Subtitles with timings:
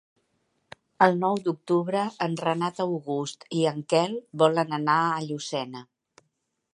[1.07, 5.85] El nou d'octubre en Renat August i en Quel volen anar a Llucena.